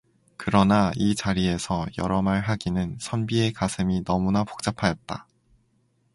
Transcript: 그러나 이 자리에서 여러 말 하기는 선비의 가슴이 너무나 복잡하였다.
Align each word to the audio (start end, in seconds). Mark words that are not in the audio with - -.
그러나 0.35 0.91
이 0.95 1.13
자리에서 1.13 1.85
여러 1.99 2.23
말 2.23 2.39
하기는 2.41 2.97
선비의 2.99 3.53
가슴이 3.53 4.03
너무나 4.03 4.43
복잡하였다. 4.43 5.27